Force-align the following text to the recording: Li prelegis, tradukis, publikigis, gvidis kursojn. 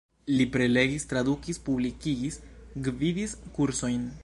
Li 0.35 0.45
prelegis, 0.53 1.05
tradukis, 1.11 1.59
publikigis, 1.67 2.41
gvidis 2.89 3.37
kursojn. 3.59 4.13